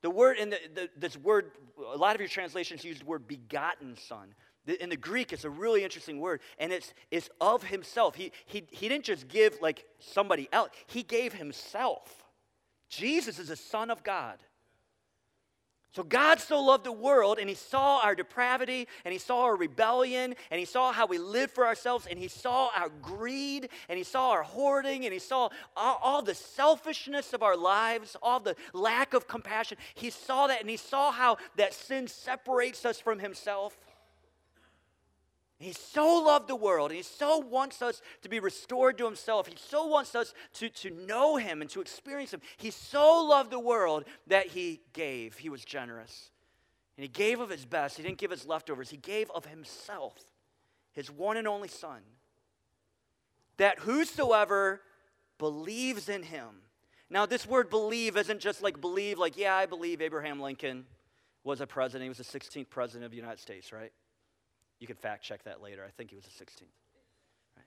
[0.00, 3.28] The word in the, the, this word, a lot of your translations use the word
[3.28, 4.34] begotten son.
[4.80, 8.14] In the Greek, it's a really interesting word, and it's, it's of himself.
[8.14, 12.24] He, he, he didn't just give like somebody else, he gave himself.
[12.88, 14.38] Jesus is the Son of God.
[15.94, 19.54] So God so loved the world, and He saw our depravity, and He saw our
[19.54, 23.96] rebellion, and He saw how we live for ourselves, and He saw our greed, and
[23.96, 28.40] He saw our hoarding, and He saw all, all, the selfishness of our lives, all
[28.40, 29.78] the lack of compassion.
[29.94, 33.78] He saw that, and He saw how that sin separates us from Himself.
[35.64, 39.46] He so loved the world, He so wants us to be restored to Himself.
[39.46, 42.42] He so wants us to, to know Him and to experience Him.
[42.58, 45.38] He so loved the world that He gave.
[45.38, 46.30] He was generous.
[46.98, 47.96] And He gave of His best.
[47.96, 50.14] He didn't give His leftovers, He gave of Himself,
[50.92, 52.02] His one and only Son.
[53.56, 54.82] That whosoever
[55.38, 56.60] believes in Him.
[57.08, 60.84] Now, this word believe isn't just like believe, like, yeah, I believe Abraham Lincoln
[61.42, 62.02] was a president.
[62.02, 63.92] He was the 16th president of the United States, right?
[64.80, 65.84] You can fact check that later.
[65.86, 66.62] I think he was the 16th.
[67.56, 67.64] Right.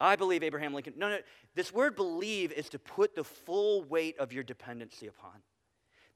[0.00, 0.94] I believe Abraham Lincoln.
[0.96, 1.18] No, no.
[1.54, 5.42] This word believe is to put the full weight of your dependency upon.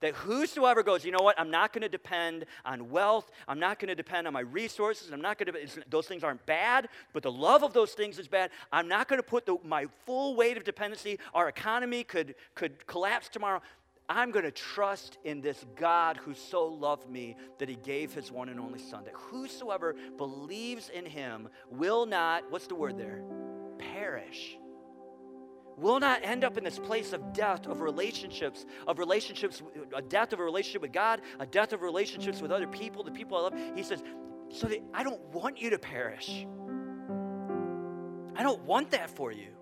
[0.01, 3.31] That whosoever goes, you know what, I'm not going to depend on wealth.
[3.49, 5.11] I'm not going to depend on my resources.
[5.11, 8.29] I'm not going to, those things aren't bad, but the love of those things is
[8.29, 8.51] bad.
[8.71, 11.19] I'm not going to put the, my full weight of dependency.
[11.33, 13.63] Our economy could, could collapse tomorrow.
[14.09, 18.31] I'm going to trust in this God who so loved me that he gave his
[18.31, 19.03] one and only Son.
[19.05, 23.23] That whosoever believes in him will not, what's the word there?
[23.79, 24.59] Perish.
[25.77, 29.61] Will not end up in this place of death of relationships, of relationships,
[29.95, 33.11] a death of a relationship with God, a death of relationships with other people, the
[33.11, 33.55] people I love.
[33.75, 34.03] He says,
[34.49, 36.47] so that I don't want you to perish.
[38.37, 39.56] I don't want that for you.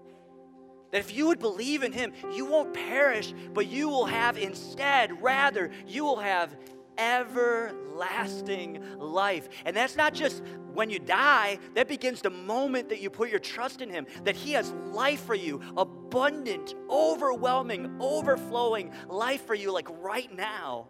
[0.94, 5.20] That if you would believe in him, you won't perish, but you will have instead,
[5.20, 6.56] rather, you will have
[6.96, 9.48] everlasting life.
[9.64, 13.40] And that's not just when you die, that begins the moment that you put your
[13.40, 19.72] trust in Him, that He has life for you, abundant, overwhelming, overflowing life for you,
[19.72, 20.86] like right now.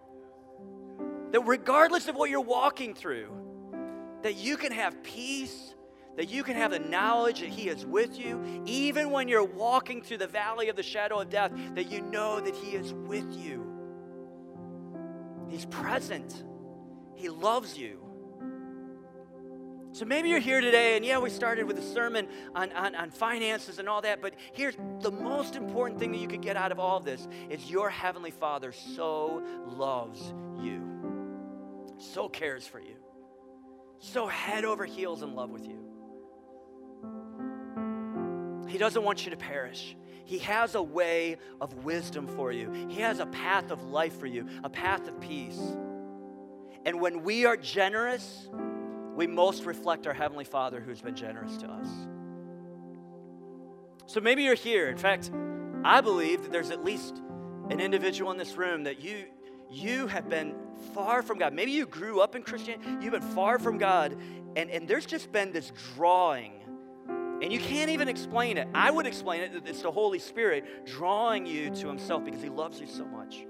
[1.32, 3.30] That regardless of what you're walking through,
[4.20, 5.73] that you can have peace
[6.16, 10.02] that you can have the knowledge that He is with you, even when you're walking
[10.02, 13.32] through the valley of the shadow of death, that you know that He is with
[13.32, 13.64] you.
[15.48, 16.44] He's present,
[17.14, 18.00] He loves you.
[19.92, 23.10] So maybe you're here today, and yeah, we started with a sermon on, on, on,
[23.10, 26.72] finances and all that, but here's the most important thing that you could get out
[26.72, 30.82] of all of this is your Heavenly Father so loves you,
[31.98, 32.96] so cares for you,
[34.00, 35.83] so head over heels in love with you.
[38.68, 39.96] He doesn't want you to perish.
[40.24, 44.26] He has a way of wisdom for you, He has a path of life for
[44.26, 45.60] you, a path of peace.
[46.86, 48.48] And when we are generous,
[49.14, 51.88] we most reflect our Heavenly Father who's been generous to us.
[54.06, 54.88] So maybe you're here.
[54.88, 55.30] In fact,
[55.82, 57.22] I believe that there's at least
[57.70, 59.24] an individual in this room that you
[59.70, 60.54] you have been
[60.94, 61.52] far from God.
[61.52, 64.16] Maybe you grew up in Christianity, you've been far from God,
[64.56, 66.52] and, and there's just been this drawing
[67.44, 68.66] And you can't even explain it.
[68.74, 72.48] I would explain it that it's the Holy Spirit drawing you to Himself because He
[72.48, 73.46] loves you so much.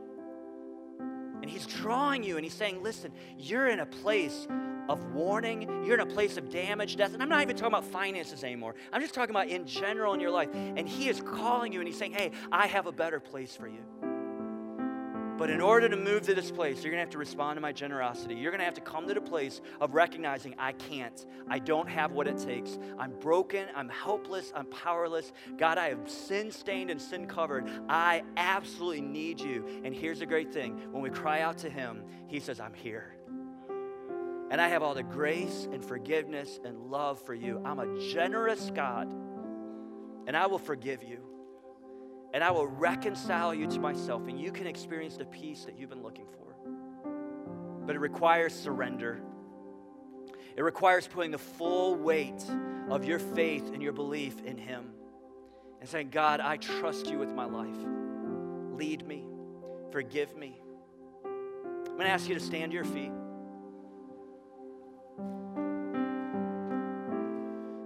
[1.41, 4.49] And He's drawing you and He's saying, listen, you're in a place
[4.89, 7.15] of warning, you're in a place of damage, death.
[7.15, 8.75] And I'm not even talking about finances anymore.
[8.93, 10.49] I'm just talking about in general in your life.
[10.53, 13.69] And He is calling you and He's saying, hey, I have a better place for
[13.69, 13.85] you.
[15.37, 17.61] But in order to move to this place, you're going to have to respond to
[17.61, 18.37] my generosity.
[18.37, 21.27] You're going to have to come to the place of recognizing I can't.
[21.49, 22.79] I don't have what it takes.
[22.99, 23.67] I'm broken.
[23.75, 24.53] I'm helpless.
[24.55, 25.33] I'm powerless.
[25.57, 27.69] God, I am sin stained and sin covered.
[27.89, 29.83] I absolutely need you.
[29.85, 33.17] And here's the great thing when we cry out to Him, He says, I'm here.
[34.51, 37.61] And I have all the grace and forgiveness and love for you.
[37.65, 39.13] I'm a generous God,
[40.29, 41.34] and I will forgive you
[42.35, 45.89] and I will reconcile you to myself, and you can experience the peace that you've
[45.89, 46.57] been looking for.
[47.87, 49.21] But it requires surrender.
[50.57, 52.45] It requires putting the full weight
[52.91, 54.91] of your faith and your belief in Him
[55.81, 57.77] and saying, God, I trust you with my life.
[58.73, 59.25] Lead me,
[59.93, 60.61] forgive me.
[61.25, 63.13] I'm going to ask you to stand to your feet.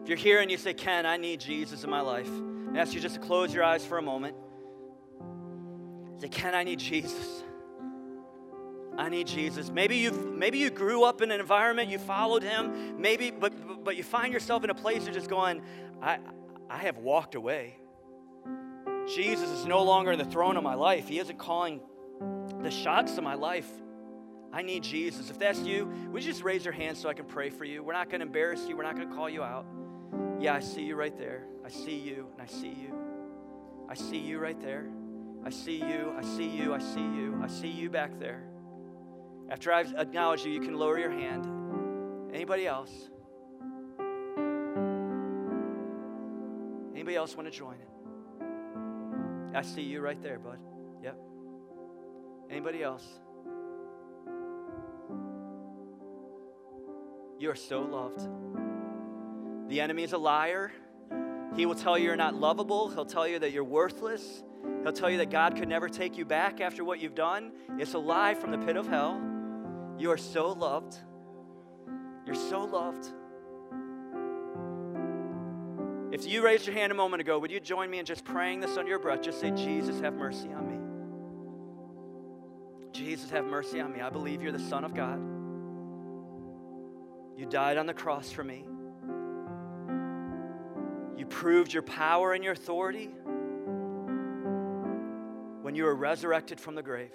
[0.03, 2.30] If you're here and you say, Ken, I need Jesus in my life,
[2.75, 4.37] I ask you just to close your eyes for a moment.
[6.19, 7.45] Say, Ken, I need Jesus.
[8.97, 9.71] I need Jesus.
[9.71, 13.97] Maybe you've maybe you grew up in an environment, you followed him, maybe, but but
[13.97, 15.62] you find yourself in a place you're just going,
[16.03, 16.19] I
[16.69, 17.77] I have walked away.
[19.07, 21.09] Jesus is no longer in the throne of my life.
[21.09, 21.81] He isn't calling
[22.61, 23.71] the shots of my life.
[24.53, 25.31] I need Jesus.
[25.31, 27.83] If that's you, would you just raise your hand so I can pray for you?
[27.83, 28.77] We're not going to embarrass you.
[28.77, 29.66] We're not going to call you out.
[30.41, 31.45] Yeah, I see you right there.
[31.64, 32.95] I see you, and I see you.
[33.89, 34.89] I see you right there.
[35.45, 38.43] I see you, I see you, I see you, I see you back there.
[39.49, 41.47] After I've acknowledged you, you can lower your hand.
[42.34, 42.93] Anybody else?
[46.93, 49.57] Anybody else want to join it?
[49.57, 50.59] I see you right there, bud.
[51.03, 51.16] Yep.
[52.51, 53.07] Anybody else?
[57.39, 58.68] You are so loved.
[59.69, 60.73] The enemy is a liar.
[61.55, 62.89] He will tell you you're not lovable.
[62.89, 64.43] He'll tell you that you're worthless.
[64.83, 67.53] He'll tell you that God could never take you back after what you've done.
[67.79, 69.21] It's a lie from the pit of hell.
[69.99, 70.97] You are so loved.
[72.25, 73.09] You're so loved.
[76.12, 78.61] If you raised your hand a moment ago, would you join me in just praying
[78.61, 79.21] this under your breath?
[79.23, 80.79] Just say, Jesus, have mercy on me.
[82.93, 84.01] Jesus, have mercy on me.
[84.01, 85.21] I believe you're the Son of God.
[87.37, 88.64] You died on the cross for me.
[91.19, 93.07] You proved your power and your authority
[95.62, 97.11] when you were resurrected from the grave.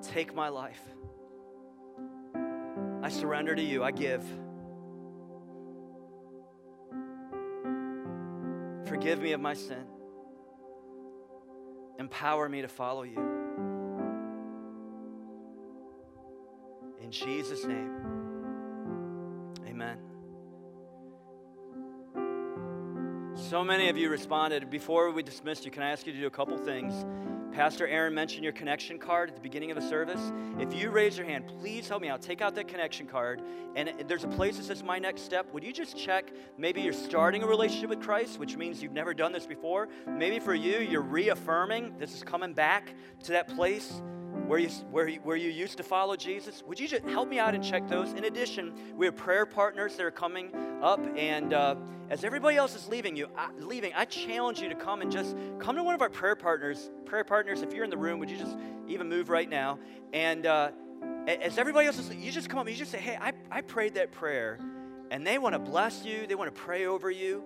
[0.00, 0.80] Take my life.
[3.02, 3.82] I surrender to you.
[3.82, 4.24] I give.
[8.86, 9.84] Forgive me of my sin.
[11.98, 13.18] Empower me to follow you.
[17.02, 17.90] In Jesus' name,
[19.66, 20.09] amen.
[23.50, 24.70] So many of you responded.
[24.70, 27.04] Before we dismissed you, can I ask you to do a couple things?
[27.52, 30.20] Pastor Aaron mentioned your connection card at the beginning of the service.
[30.60, 32.22] If you raise your hand, please help me out.
[32.22, 33.42] Take out that connection card.
[33.74, 35.52] And there's a place that says My Next Step.
[35.52, 36.32] Would you just check?
[36.58, 39.88] Maybe you're starting a relationship with Christ, which means you've never done this before.
[40.06, 42.94] Maybe for you, you're reaffirming this is coming back
[43.24, 44.00] to that place
[44.46, 47.38] where you, where, you, where you used to follow Jesus, would you just help me
[47.38, 48.12] out and check those?
[48.12, 51.76] In addition, we have prayer partners that are coming up, and uh,
[52.10, 55.36] as everybody else is leaving you, I, leaving, I challenge you to come and just
[55.58, 56.90] come to one of our prayer partners.
[57.04, 58.56] Prayer partners, if you're in the room, would you just
[58.88, 59.78] even move right now?
[60.12, 60.72] And uh,
[61.26, 63.94] as everybody else is, you just come up, you just say, "Hey, I, I prayed
[63.94, 64.58] that prayer,"
[65.10, 66.26] and they want to bless you.
[66.26, 67.44] They want to pray over you.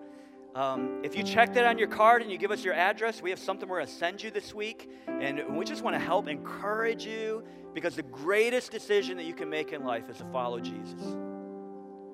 [0.54, 3.30] Um, if you check that on your card and you give us your address, we
[3.30, 4.88] have something we're going to send you this week.
[5.08, 7.44] And we just want to help encourage you
[7.74, 11.02] because the greatest decision that you can make in life is to follow Jesus.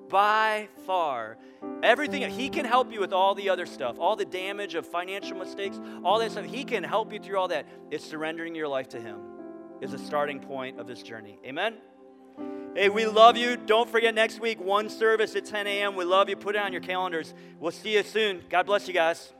[0.09, 1.37] By far,
[1.83, 5.37] everything, He can help you with all the other stuff, all the damage of financial
[5.37, 6.45] mistakes, all that stuff.
[6.45, 7.67] He can help you through all that.
[7.91, 9.19] It's surrendering your life to Him,
[9.81, 11.39] is the starting point of this journey.
[11.45, 11.75] Amen?
[12.75, 13.57] Hey, we love you.
[13.57, 15.95] Don't forget next week, one service at 10 a.m.
[15.95, 16.35] We love you.
[16.35, 17.33] Put it on your calendars.
[17.59, 18.43] We'll see you soon.
[18.49, 19.33] God bless you guys.